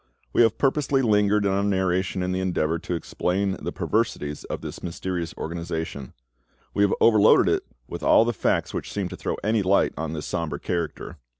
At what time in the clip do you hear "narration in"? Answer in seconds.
1.63-2.31